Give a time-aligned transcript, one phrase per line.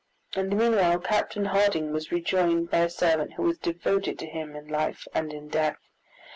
[0.35, 4.55] In the meanwhile Captain Harding was rejoined by a servant who was devoted to him
[4.55, 5.77] in life and in death.